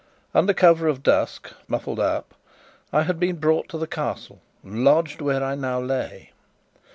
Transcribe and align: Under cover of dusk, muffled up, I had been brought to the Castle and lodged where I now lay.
Under 0.33 0.51
cover 0.51 0.87
of 0.87 1.03
dusk, 1.03 1.53
muffled 1.67 1.99
up, 1.99 2.33
I 2.91 3.03
had 3.03 3.19
been 3.19 3.35
brought 3.35 3.69
to 3.69 3.77
the 3.77 3.85
Castle 3.85 4.41
and 4.63 4.83
lodged 4.83 5.21
where 5.21 5.43
I 5.43 5.53
now 5.53 5.79
lay. 5.79 6.31